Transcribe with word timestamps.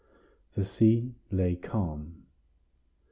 The 0.55 0.65
sea 0.65 1.13
lay 1.29 1.55
calm. 1.55 2.23